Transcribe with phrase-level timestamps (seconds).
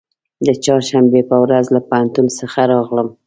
[0.45, 3.07] د چهارشنبې په ورځ له پوهنتون څخه راغلم.